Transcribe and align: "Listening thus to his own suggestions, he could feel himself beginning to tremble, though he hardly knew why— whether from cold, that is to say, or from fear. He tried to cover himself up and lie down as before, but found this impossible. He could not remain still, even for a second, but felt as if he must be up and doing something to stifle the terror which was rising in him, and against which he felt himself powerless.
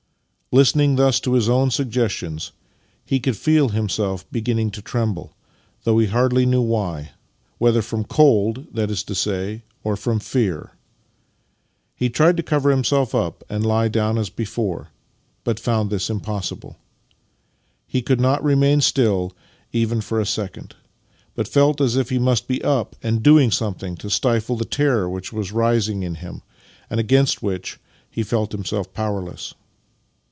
"Listening 0.61 0.97
thus 0.97 1.21
to 1.21 1.31
his 1.35 1.47
own 1.47 1.71
suggestions, 1.71 2.51
he 3.05 3.21
could 3.21 3.37
feel 3.37 3.69
himself 3.69 4.29
beginning 4.33 4.69
to 4.71 4.81
tremble, 4.81 5.33
though 5.85 5.97
he 5.97 6.07
hardly 6.07 6.45
knew 6.45 6.61
why— 6.61 7.11
whether 7.57 7.81
from 7.81 8.03
cold, 8.03 8.67
that 8.73 8.91
is 8.91 9.01
to 9.03 9.15
say, 9.15 9.61
or 9.81 9.95
from 9.95 10.19
fear. 10.19 10.71
He 11.95 12.09
tried 12.09 12.35
to 12.35 12.43
cover 12.43 12.69
himself 12.69 13.15
up 13.15 13.45
and 13.47 13.65
lie 13.65 13.87
down 13.87 14.17
as 14.17 14.29
before, 14.29 14.89
but 15.45 15.57
found 15.57 15.89
this 15.89 16.09
impossible. 16.09 16.75
He 17.87 18.01
could 18.01 18.19
not 18.19 18.43
remain 18.43 18.81
still, 18.81 19.31
even 19.71 20.01
for 20.01 20.19
a 20.19 20.25
second, 20.25 20.75
but 21.33 21.47
felt 21.47 21.79
as 21.79 21.95
if 21.95 22.09
he 22.09 22.19
must 22.19 22.49
be 22.49 22.61
up 22.61 22.97
and 23.01 23.23
doing 23.23 23.51
something 23.51 23.95
to 23.95 24.09
stifle 24.09 24.57
the 24.57 24.65
terror 24.65 25.09
which 25.09 25.31
was 25.31 25.53
rising 25.53 26.03
in 26.03 26.15
him, 26.15 26.41
and 26.89 26.99
against 26.99 27.41
which 27.41 27.79
he 28.09 28.21
felt 28.21 28.51
himself 28.51 28.93
powerless. 28.93 29.53